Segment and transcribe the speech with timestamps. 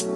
[0.00, 0.12] Hola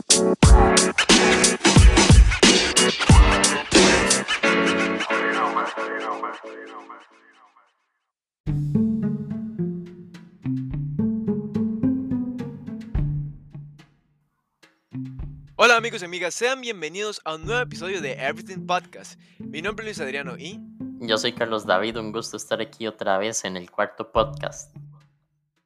[15.77, 19.21] amigos y amigas, sean bienvenidos a un nuevo episodio de Everything Podcast.
[19.39, 20.61] Mi nombre es Luis Adriano y...
[21.01, 24.75] Yo soy Carlos David, un gusto estar aquí otra vez en el cuarto podcast.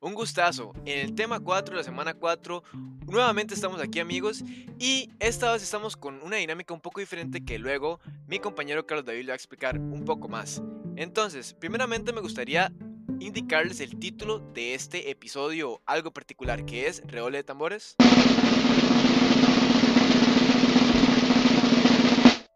[0.01, 0.73] Un gustazo.
[0.87, 2.62] En el tema 4, la semana 4,
[3.07, 4.45] nuevamente estamos aquí amigos
[4.79, 7.98] y esta vez estamos con una dinámica un poco diferente que luego
[8.29, 10.62] mi compañero Carlos David le va a explicar un poco más.
[10.95, 12.73] Entonces, primeramente me gustaría
[13.19, 17.97] indicarles el título de este episodio algo particular que es Reole de Tambores.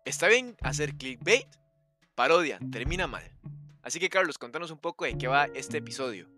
[0.04, 1.48] ¿Está bien hacer clickbait?
[2.14, 3.24] Parodia, termina mal.
[3.82, 6.28] Así que Carlos, contanos un poco de qué va este episodio.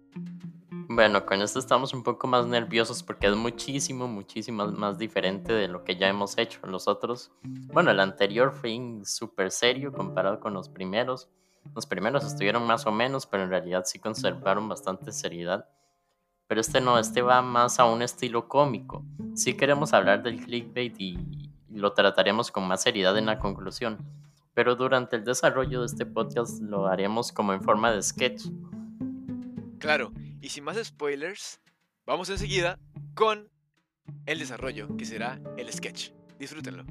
[0.94, 5.66] Bueno, con esto estamos un poco más nerviosos porque es muchísimo, muchísimo más diferente de
[5.66, 6.64] lo que ya hemos hecho.
[6.68, 11.28] Los otros, bueno, el anterior fue súper serio comparado con los primeros.
[11.74, 15.68] Los primeros estuvieron más o menos, pero en realidad sí conservaron bastante seriedad.
[16.46, 19.04] Pero este no, este va más a un estilo cómico.
[19.34, 23.98] Sí queremos hablar del clickbait y lo trataremos con más seriedad en la conclusión.
[24.54, 28.44] Pero durante el desarrollo de este podcast lo haremos como en forma de sketch.
[29.80, 30.12] Claro,
[30.44, 31.58] y sin más spoilers,
[32.04, 32.78] vamos enseguida
[33.14, 33.48] con
[34.26, 36.10] el desarrollo, que será el sketch.
[36.38, 36.84] Disfrútenlo.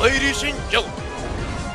[0.00, 0.90] Ladies and gentlemen,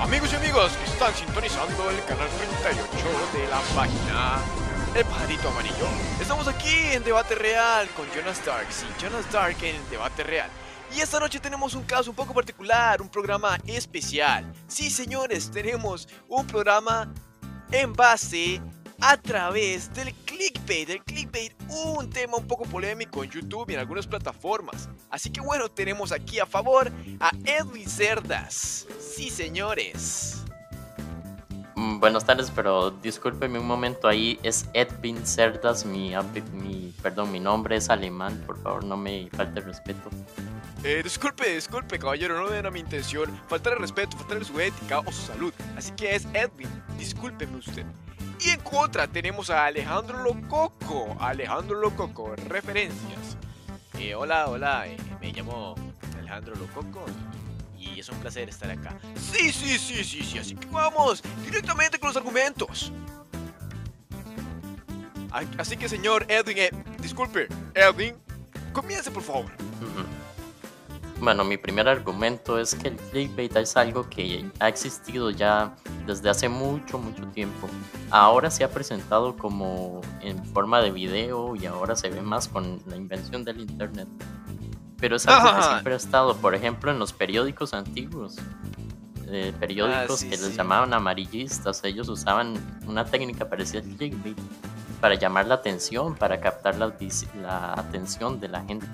[0.02, 5.88] amigos y amigas que están sintonizando el canal 38 de la página El Pajarito Amarillo,
[6.19, 10.49] estamos aquí en Debate Real con Jonas Dark, sí, Jonas Dark en Debate Real.
[10.95, 14.52] Y esta noche tenemos un caso un poco particular, un programa especial.
[14.67, 17.13] Sí, señores, tenemos un programa
[17.71, 18.61] en base
[18.99, 20.89] a través del clickbait.
[20.89, 24.89] El clickbait, un tema un poco polémico en YouTube y en algunas plataformas.
[25.12, 28.88] Así que bueno, tenemos aquí a favor a Edwin Cerdas.
[29.16, 30.47] Sí, señores.
[31.88, 34.40] Mm, Buenas tardes, pero discúlpeme un momento ahí.
[34.44, 36.14] Es Edwin Cerdas, mi,
[36.53, 38.44] mi, perdón, mi nombre es alemán.
[38.46, 40.09] Por favor, no me falte respeto.
[40.84, 45.12] Eh, disculpe, disculpe, caballero, no era mi intención faltar el respeto, faltarle su ética o
[45.12, 45.53] su salud.
[45.78, 47.86] Así que es Edwin, discúlpeme usted.
[48.40, 51.16] Y en contra tenemos a Alejandro Lococo.
[51.19, 53.38] Alejandro Lococo, referencias.
[53.98, 55.74] Eh, hola, hola, eh, me llamo
[56.19, 57.06] Alejandro Lococo
[58.00, 58.97] es un placer estar acá.
[59.16, 62.91] Sí, sí, sí, sí, sí, así que vamos directamente con los argumentos.
[65.58, 68.16] Así que señor Edwin, eh, disculpe, Edwin,
[68.74, 69.52] comience por favor.
[71.19, 75.75] Bueno, mi primer argumento es que el clickbait es algo que ha existido ya
[76.06, 77.68] desde hace mucho, mucho tiempo.
[78.12, 82.80] Ahora se ha presentado como en forma de video y ahora se ve más con
[82.86, 84.07] la invención del internet.
[85.00, 88.38] Pero es algo que siempre ha estado, por ejemplo, en los periódicos antiguos.
[89.30, 92.56] eh, periódicos Ah, sí, que les llamaban amarillistas, ellos usaban
[92.88, 94.38] una técnica parecida al clickbait
[95.02, 96.96] para llamar la atención, para captar la,
[97.74, 98.88] atención de la gente.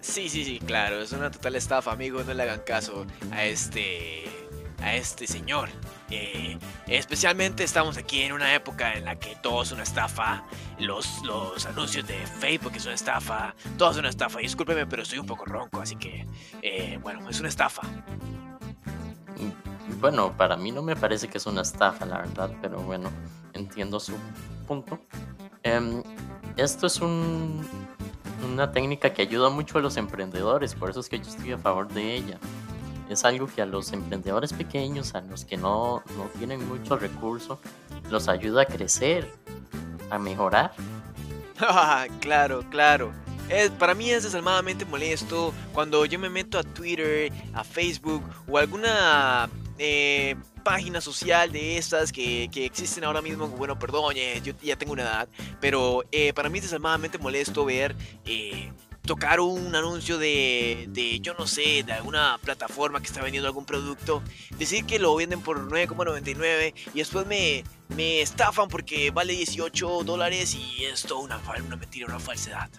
[0.00, 4.24] Sí, sí, sí, claro, es una total estafa, amigos, no le hagan caso a este
[4.82, 5.68] a este señor.
[6.10, 10.44] Eh, especialmente estamos aquí en una época en la que todo es una estafa,
[10.78, 14.38] los, los anuncios de Facebook es una estafa, todo es una estafa.
[14.40, 16.26] Discúlpeme, pero estoy un poco ronco, así que,
[16.62, 17.82] eh, bueno, es una estafa.
[20.00, 23.10] Bueno, para mí no me parece que es una estafa, la verdad, pero bueno,
[23.52, 24.14] entiendo su
[24.66, 24.98] punto.
[25.62, 26.02] Em,
[26.56, 27.66] esto es un-
[28.44, 31.58] una técnica que ayuda mucho a los emprendedores, por eso es que yo estoy a
[31.58, 32.38] favor de ella.
[33.10, 37.60] Es algo que a los emprendedores pequeños, a los que no, no tienen mucho recurso,
[38.08, 39.28] los ayuda a crecer,
[40.10, 40.72] a mejorar.
[42.20, 43.12] claro, claro.
[43.80, 49.50] Para mí es desalmadamente molesto cuando yo me meto a Twitter, a Facebook o alguna
[49.76, 53.48] eh, página social de estas que, que existen ahora mismo.
[53.48, 55.28] Bueno, perdón, eh, yo ya tengo una edad,
[55.60, 58.70] pero eh, para mí es desalmadamente molesto ver eh,
[59.10, 63.64] tocar un anuncio de, de, yo no sé, de alguna plataforma que está vendiendo algún
[63.64, 64.22] producto,
[64.56, 67.64] decir que lo venden por 9,99 y después me,
[67.96, 72.70] me estafan porque vale 18 dólares y es toda una, una mentira, una falsedad.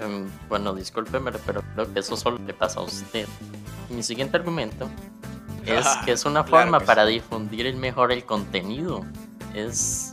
[0.00, 3.26] Em, bueno, discúlpeme, pero creo que eso solo le pasa a usted.
[3.88, 4.88] Mi siguiente argumento
[5.66, 9.04] es que es una Claro forma para difundir el mejor el contenido.
[9.52, 10.09] Es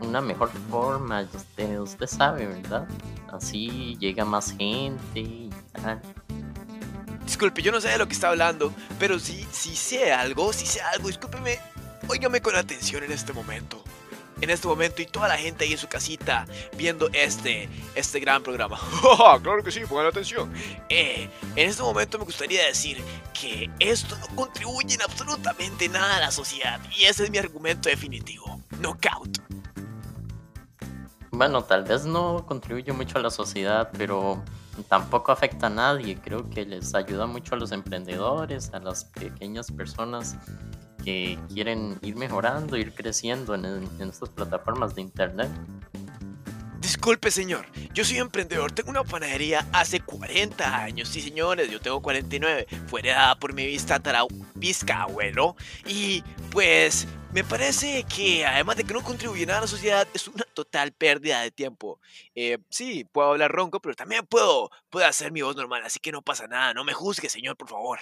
[0.00, 2.86] una mejor forma, usted, usted sabe, ¿verdad?
[3.32, 6.00] Así llega más gente y tal.
[7.24, 10.66] disculpe, yo no sé de lo que está hablando, pero si, si sé algo, si
[10.66, 11.58] sé algo, discúlpeme,
[12.08, 13.82] óigame con atención en este momento.
[14.40, 16.46] En este momento y toda la gente ahí en su casita
[16.76, 18.78] viendo este, este gran programa.
[19.42, 20.52] claro que sí, pongan atención.
[20.90, 23.02] Eh, en este momento me gustaría decir
[23.32, 27.88] que esto no contribuye en absolutamente nada a la sociedad y ese es mi argumento
[27.88, 28.60] definitivo.
[28.78, 29.45] Knockout.
[31.36, 34.42] Bueno, tal vez no contribuye mucho a la sociedad, pero
[34.88, 36.16] tampoco afecta a nadie.
[36.16, 40.34] Creo que les ayuda mucho a los emprendedores, a las pequeñas personas
[41.04, 45.50] que quieren ir mejorando, ir creciendo en, estas plataformas de internet.
[46.86, 47.66] Disculpe, señor.
[47.94, 48.70] Yo soy emprendedor.
[48.70, 51.08] Tengo una panadería hace 40 años.
[51.08, 52.68] Sí, señores, yo tengo 49.
[52.86, 53.66] Fue heredada por mi
[54.54, 55.56] bisabuelo.
[55.84, 56.22] Y
[56.52, 60.44] pues me parece que además de que no contribuye nada a la sociedad, es una
[60.54, 61.98] total pérdida de tiempo.
[62.36, 66.12] Eh, sí, puedo hablar ronco, pero también puedo, puedo hacer mi voz normal, así que
[66.12, 66.72] no pasa nada.
[66.72, 67.98] No me juzgue, señor, por favor.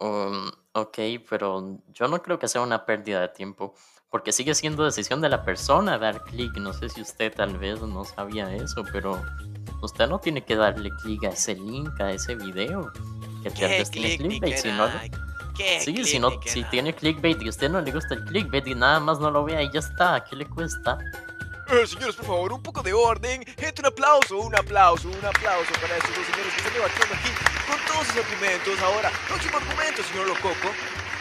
[0.00, 0.98] Um, ok,
[1.28, 3.74] pero yo no creo que sea una pérdida de tiempo,
[4.10, 6.56] porque sigue siendo decisión de la persona dar clic.
[6.58, 9.20] No sé si usted tal vez no sabía eso, pero
[9.82, 12.92] usted no tiene que darle clic a ese link, a ese video.
[13.42, 14.88] Que tal vez tiene clickbait, si no,
[15.80, 18.74] sí, si, no, si tiene clickbait y a usted no le gusta el clickbait y
[18.74, 20.98] nada más no lo vea y ya está, ¿qué le cuesta?
[21.70, 23.44] Eh, señores, por favor, un poco de orden.
[23.58, 27.28] Gente, un aplauso, un aplauso, un aplauso para estos dos señores que están debatiendo aquí
[27.68, 28.80] con todos sus argumentos.
[28.80, 30.68] Ahora, próximo argumento, señor Lococo.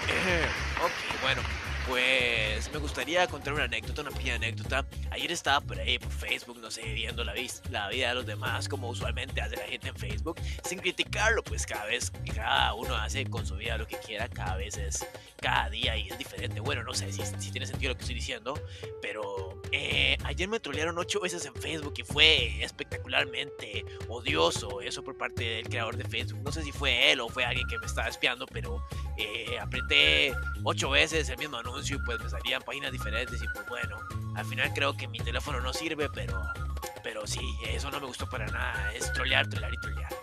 [0.08, 0.48] Eh,
[0.82, 1.67] ok, bueno.
[1.88, 4.86] Pues me gustaría contar una anécdota, una pequeña anécdota.
[5.10, 7.34] Ayer estaba por ahí, por Facebook, no sé, viendo la,
[7.72, 10.36] la vida de los demás, como usualmente hace la gente en Facebook,
[10.66, 14.58] sin criticarlo, pues cada vez, cada uno hace con su vida lo que quiera, cada
[14.58, 15.08] vez es,
[15.42, 16.60] cada día y es diferente.
[16.60, 18.60] Bueno, no sé si, si tiene sentido lo que estoy diciendo,
[19.02, 25.18] pero eh, ayer me trolearon ocho veces en Facebook y fue espectacularmente odioso eso por
[25.18, 26.42] parte del creador de Facebook.
[26.44, 28.86] No sé si fue él o fue alguien que me estaba espiando, pero
[29.18, 33.68] eh, apreté ocho veces el mismo anuncio y pues me salían páginas diferentes y pues
[33.68, 33.98] bueno,
[34.36, 36.42] al final creo que mi teléfono no sirve, pero,
[37.04, 40.14] pero sí, eso no me gustó para nada, es trolear, trolear y trolear.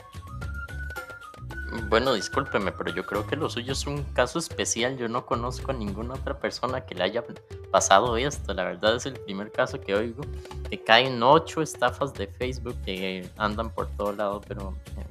[1.89, 4.97] Bueno, discúlpeme, pero yo creo que lo suyo es un caso especial.
[4.97, 7.25] Yo no conozco a ninguna otra persona que le haya
[7.73, 8.55] pasado esto.
[8.55, 10.23] La verdad es el primer caso que oigo.
[10.71, 14.41] Que caen ocho estafas de Facebook que andan por todo lado.
[14.47, 15.05] Pero eh,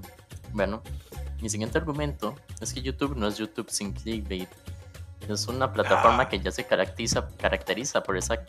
[0.54, 0.82] bueno,
[1.44, 4.48] mi siguiente argumento es que YouTube no es YouTube sin clickbait.
[5.28, 6.30] Es una plataforma ah.
[6.30, 8.40] que ya se caracteriza, caracteriza por esa,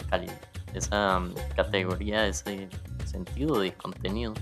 [0.75, 2.69] esa mm, categoría, ese
[3.05, 4.32] sentido de contenido.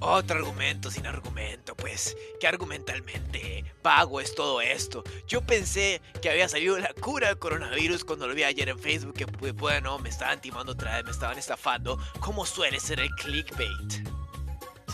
[0.00, 5.02] Otro argumento sin argumento, pues, que argumentalmente pago es todo esto.
[5.26, 9.14] Yo pensé que había salido la cura del coronavirus cuando lo vi ayer en Facebook,
[9.14, 13.08] que pues, bueno, me estaban timando otra vez, me estaban estafando, como suele ser el
[13.12, 14.06] clickbait.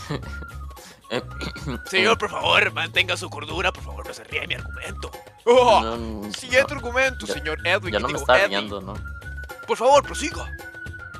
[1.85, 5.11] Señor, por favor, mantenga su cordura, por favor, no se ría de mi argumento.
[5.45, 7.93] Oh, siguiente argumento, señor Edwin.
[7.93, 8.93] Ya no me está riendo, ¿no?
[9.67, 10.49] Por favor, prosiga.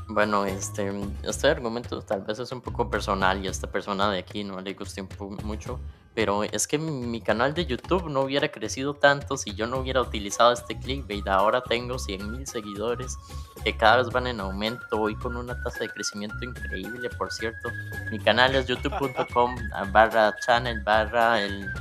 [0.08, 0.92] Bueno, este,
[1.24, 4.60] este argumento tal vez es un poco personal y a esta persona de aquí no
[4.62, 5.06] le guste
[5.44, 5.80] mucho,
[6.14, 10.02] pero es que mi canal de YouTube no hubiera crecido tanto si yo no hubiera
[10.02, 11.28] utilizado este clickbait.
[11.28, 13.18] Ahora tengo 100.000 seguidores
[13.64, 17.70] que cada vez van en aumento, hoy con una tasa de crecimiento increíble, por cierto.
[18.12, 19.56] Mi canal es youtube.com
[19.92, 21.72] barra channel barra el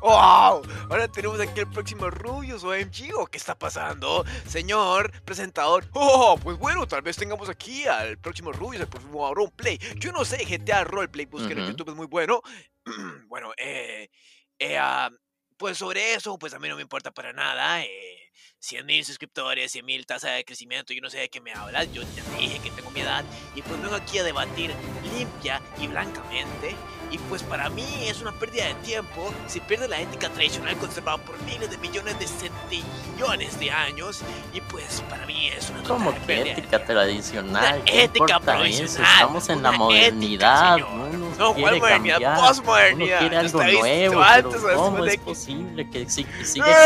[0.00, 0.62] ¡Wow!
[0.90, 3.14] Ahora tenemos aquí el próximo Rubius OMG.
[3.16, 4.24] ¿O qué está pasando?
[4.46, 5.84] Señor presentador.
[5.92, 6.38] ¡Oh!
[6.42, 9.78] Pues bueno, tal vez tengamos aquí al próximo Rubius, el próximo Roleplay.
[9.96, 12.40] Yo no sé, GTA Roleplay, busquen en YouTube, es muy bueno.
[13.28, 14.10] bueno, eh,
[14.58, 15.10] eh ah,
[15.56, 17.84] pues sobre eso, pues a mí no me importa para nada.
[17.84, 21.52] Eh, 100 mil suscriptores, 100 mil tasa de crecimiento, yo no sé de qué me
[21.52, 24.72] hablas, yo te dije que tengo mi edad y pues vengo aquí a debatir
[25.16, 26.76] limpia y blancamente
[27.10, 31.18] y pues para mí es una pérdida de tiempo si pierde la ética tradicional conservada
[31.18, 34.20] por miles de millones de centillones de años.
[34.52, 37.82] Y pues para mí es una ¿Cómo que ética tradicional?
[37.86, 39.12] ética tradicional.
[39.12, 40.78] Estamos en la modernidad.
[40.78, 41.08] no,
[41.40, 42.36] no ¿cuál modernidad?
[42.36, 43.18] Postmodernidad.
[43.18, 44.22] quiere algo nuevo.
[44.34, 46.28] Pero ¿Cómo es posible que siga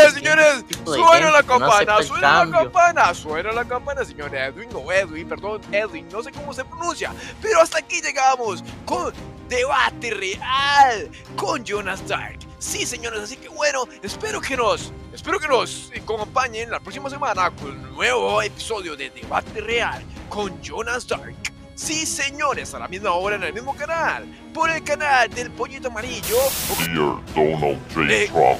[0.05, 0.63] ¡Eh, señores!
[0.85, 2.01] ¡Suena la campana!
[2.01, 3.13] ¡Suena la campana!
[3.13, 4.69] ¡Suena la campana, señor Edwin!
[4.71, 6.07] No, Edwin, perdón, Edwin.
[6.09, 7.13] No sé cómo se pronuncia.
[7.41, 9.13] Pero hasta aquí llegamos con
[9.49, 12.39] debate real con Jonas Dark.
[12.57, 17.51] Sí, señores, así que bueno, espero que nos, espero que nos acompañen la próxima semana
[17.51, 21.54] con un nuevo episodio de Debate Real con Jonas Dark.
[21.75, 25.89] Sí, señores, a la misma hora en el mismo canal, por el canal del Pollito
[25.89, 26.37] Amarillo.
[26.79, 28.05] Dear Donald J.
[28.09, 28.27] Eh.
[28.27, 28.59] Trump,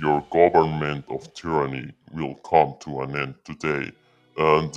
[0.00, 3.92] your government of tyranny will come to an end today,
[4.38, 4.74] and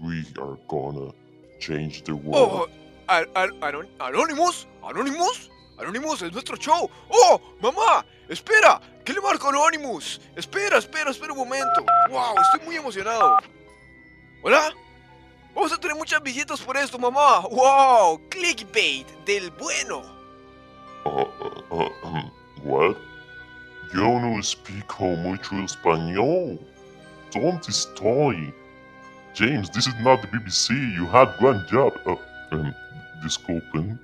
[0.00, 1.12] we are gonna
[1.60, 2.66] change the world.
[2.66, 2.68] Oh,
[3.08, 6.88] anon- Anonymous, Anonymous, Anonymous, es nuestro show.
[7.10, 8.06] ¡Oh, mamá!
[8.26, 8.80] ¡Espera!
[9.04, 10.18] ¿Qué le marco Anonymous?
[10.34, 11.84] Espera, espera, espera un momento.
[12.08, 12.36] ¡Wow!
[12.40, 13.36] Estoy muy emocionado.
[14.42, 14.72] ¿Hola?
[15.54, 17.40] Vamos a tener muchas visitas por esto, mamá.
[17.50, 18.20] ¡Wow!
[18.28, 20.02] Clickbait del bueno.
[21.04, 21.26] Uh,
[21.70, 22.30] uh, uh,
[22.64, 22.96] what?
[23.94, 26.58] Yo no explico mucho español.
[27.30, 28.52] Don't estoy.
[29.34, 30.70] James, this is not the BBC.
[30.96, 31.92] You had one job.
[32.04, 32.16] Uh,
[32.50, 32.74] um,
[33.22, 33.98] disculpen.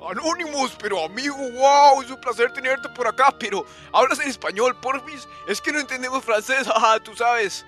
[0.00, 5.28] Anonymous, pero amigo, wow, es un placer tenerte por acá, pero hablas en español, porfis.
[5.46, 7.64] Es que no entendemos francés, ajá, tú sabes.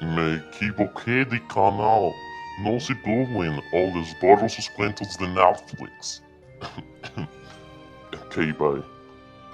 [0.00, 2.12] Me equivoqué de canal.
[2.62, 6.22] No se burlen o les borro sus cuentos de Netflix.
[8.12, 8.82] ok, bye.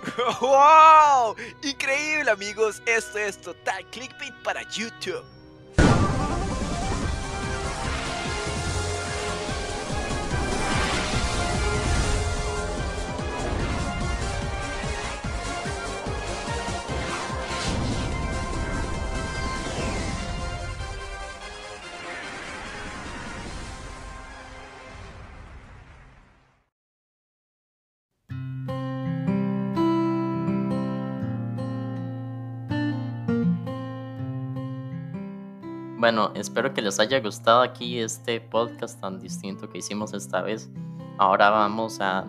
[0.41, 1.37] ¡Wow!
[1.63, 2.83] Increíble, amigos.
[2.87, 5.25] Esto es total clickbait para YouTube.
[35.99, 40.69] Bueno, espero que les haya gustado aquí este podcast tan distinto que hicimos esta vez.
[41.17, 42.27] Ahora vamos a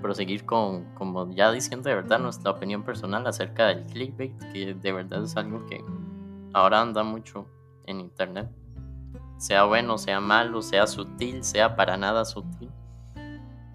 [0.00, 4.92] proseguir con, como ya diciendo de verdad, nuestra opinión personal acerca del clickbait, que de
[4.92, 5.84] verdad es algo que
[6.52, 7.48] ahora anda mucho
[7.86, 8.48] en internet.
[9.36, 12.70] Sea bueno, sea malo, sea sutil, sea para nada sutil.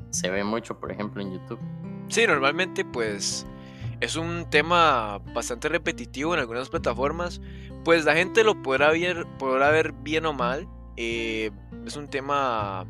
[0.10, 1.60] Se ve mucho, por ejemplo, en YouTube.
[2.08, 3.46] Sí, normalmente pues
[4.00, 7.42] es un tema bastante repetitivo en algunas plataformas.
[7.84, 10.68] Pues la gente lo podrá ver, podrá ver bien o mal.
[10.98, 11.52] eh,
[11.86, 12.86] es un tema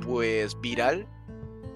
[0.00, 1.06] pues viral.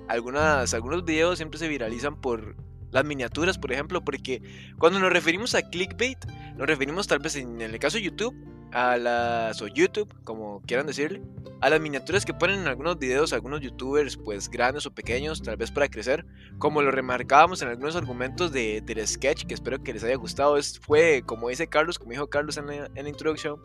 [0.08, 2.56] Algunas, algunos videos siempre se viralizan por
[2.90, 4.42] las miniaturas, por ejemplo, porque
[4.78, 6.18] cuando nos referimos a clickbait,
[6.56, 8.34] nos referimos tal vez en el caso de YouTube
[8.72, 11.22] a las o YouTube, como quieran decirle,
[11.60, 15.56] a las miniaturas que ponen en algunos videos algunos youtubers pues grandes o pequeños, tal
[15.56, 16.26] vez para crecer,
[16.58, 20.56] como lo remarcábamos en algunos argumentos de, del sketch, que espero que les haya gustado,
[20.56, 23.60] es, fue como dice Carlos, como dijo Carlos en la, en la introducción,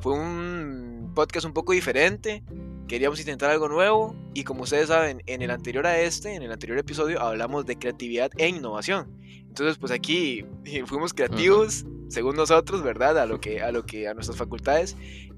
[0.00, 2.42] fue un podcast un poco diferente,
[2.88, 6.50] queríamos intentar algo nuevo y como ustedes saben, en el anterior a este, en el
[6.50, 9.16] anterior episodio hablamos de creatividad e innovación.
[9.46, 13.18] Entonces, pues aquí eh, fuimos creativos, según nosotros, ¿verdad?
[13.18, 14.96] A lo que a lo que a nuestras facultades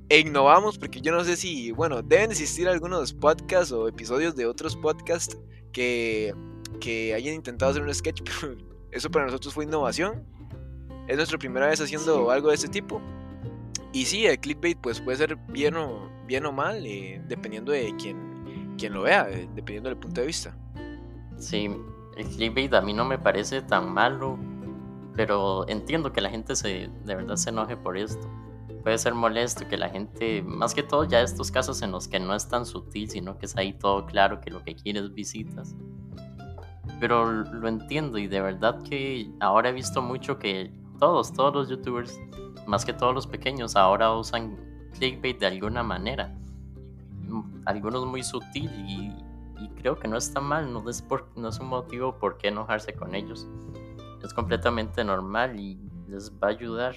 [0.09, 4.47] e innovamos porque yo no sé si, bueno, deben existir algunos podcasts o episodios de
[4.47, 5.39] otros podcasts
[5.73, 6.35] que
[6.81, 8.57] que hayan intentado hacer un sketch, pero
[8.91, 10.27] eso para nosotros fue innovación.
[11.09, 13.01] Es nuestra primera vez haciendo algo de este tipo.
[13.93, 17.95] Y sí, el clickbait pues puede ser bien o, bien o mal, eh, dependiendo de
[17.97, 20.57] quien, quien lo vea, eh, dependiendo del punto de vista.
[21.37, 21.71] Sí,
[22.17, 24.39] el clickbait a mí no me parece tan malo,
[25.17, 28.29] pero entiendo que la gente se, de verdad se enoje por esto.
[28.83, 32.19] Puede ser molesto que la gente, más que todo ya estos casos en los que
[32.19, 35.13] no es tan sutil, sino que es ahí todo claro que lo que quiere es
[35.15, 35.77] visitas.
[36.99, 41.69] Pero lo entiendo y de verdad que ahora he visto mucho que todos, todos los
[41.69, 42.19] youtubers,
[42.67, 44.57] más que todos los pequeños, ahora usan
[44.99, 46.37] clickbait de alguna manera.
[47.65, 49.13] Algunos muy sutil y,
[49.63, 52.49] y creo que no está mal, no es, por- no es un motivo por qué
[52.49, 53.47] enojarse con ellos.
[54.23, 56.95] Es completamente normal y les va a ayudar.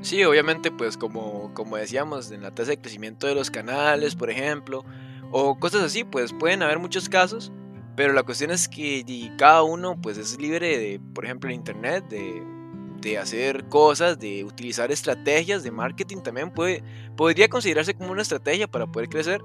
[0.00, 4.30] Sí, obviamente, pues como, como decíamos, en la tasa de crecimiento de los canales, por
[4.30, 4.84] ejemplo,
[5.30, 7.50] o cosas así, pues pueden haber muchos casos,
[7.96, 12.04] pero la cuestión es que cada uno pues es libre de, por ejemplo, en internet,
[12.08, 12.42] de,
[13.00, 16.82] de hacer cosas, de utilizar estrategias de marketing también puede,
[17.16, 19.42] podría considerarse como una estrategia para poder crecer.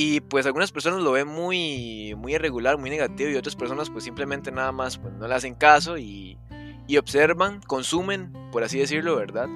[0.00, 4.04] Y pues algunas personas lo ven muy, muy irregular, muy negativo y otras personas pues
[4.04, 6.38] simplemente nada más pues, no le hacen caso y,
[6.86, 9.48] y observan, consumen, por así decirlo, ¿verdad?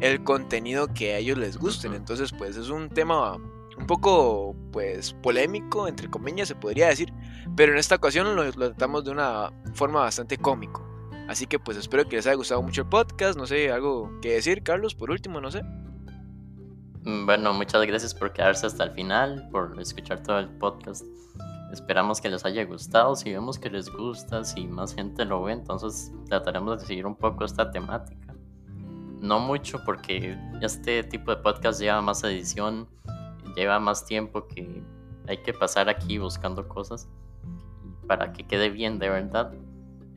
[0.00, 1.94] El contenido que a ellos les gusten.
[1.94, 7.12] Entonces pues es un tema un poco pues polémico, entre comillas se podría decir,
[7.54, 10.84] pero en esta ocasión lo, lo tratamos de una forma bastante cómico.
[11.28, 14.32] Así que pues espero que les haya gustado mucho el podcast, no sé, algo que
[14.32, 15.62] decir, Carlos, por último, no sé.
[17.04, 21.04] Mm, Bueno, muchas gracias por quedarse hasta el final, por escuchar todo el podcast.
[21.72, 23.14] Esperamos que les haya gustado.
[23.16, 27.16] Si vemos que les gusta, si más gente lo ve, entonces trataremos de seguir un
[27.16, 28.34] poco esta temática.
[29.20, 32.88] No mucho porque este tipo de podcast lleva más edición,
[33.56, 34.82] lleva más tiempo que
[35.26, 37.08] hay que pasar aquí buscando cosas
[38.06, 39.52] para que quede bien de verdad.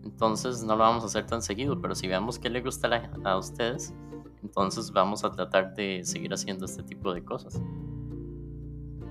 [0.03, 3.37] Entonces no lo vamos a hacer tan seguido, pero si vemos que le gusta a
[3.37, 3.93] ustedes,
[4.43, 7.61] entonces vamos a tratar de seguir haciendo este tipo de cosas.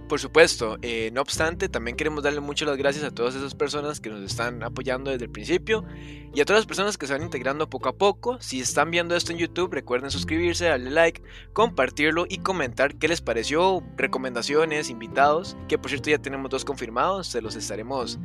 [0.08, 4.00] Por supuesto, eh, no obstante, también queremos darle muchas las gracias a todas esas personas
[4.00, 5.84] que nos están apoyando desde el principio
[6.32, 8.40] y a todas las personas que se van integrando poco a poco.
[8.40, 13.20] Si están viendo esto en YouTube, recuerden suscribirse, darle like, compartirlo y comentar qué les
[13.20, 18.20] pareció, recomendaciones, invitados, que por cierto ya tenemos dos confirmados, se los estaremos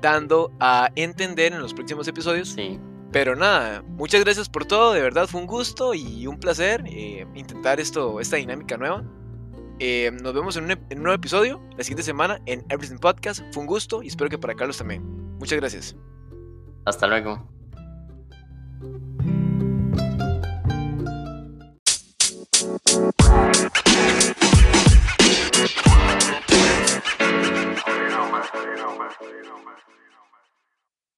[0.00, 2.50] dando a entender en los próximos episodios.
[2.50, 2.78] Sí.
[3.14, 7.24] Pero nada, muchas gracias por todo, de verdad fue un gusto y un placer eh,
[7.36, 9.04] intentar esto, esta dinámica nueva.
[9.78, 13.42] Eh, nos vemos en un, nuevo episodio la siguiente semana en Everything Podcast.
[13.52, 15.04] Fue un gusto y espero que para Carlos también.
[15.38, 15.94] Muchas gracias.
[16.86, 17.48] Hasta luego.